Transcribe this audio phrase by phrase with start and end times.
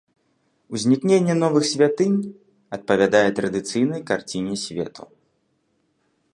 [0.77, 2.17] Узнікненне новых святынь
[2.77, 5.03] адпавядае традыцыйнай карціне свету.